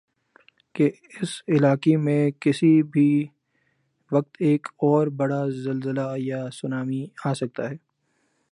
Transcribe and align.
کہ 0.75 0.89
اس 1.21 1.31
علاقی 1.47 1.95
میں 1.95 2.31
کسی 2.39 2.81
بھی 2.83 3.09
وقت 4.11 4.35
ایک 4.39 4.67
اوربڑا 4.77 5.41
زلزلہ 5.63 6.07
یاسونامی 6.17 7.05
آسکتا 7.25 7.69
ہی۔ 7.71 7.75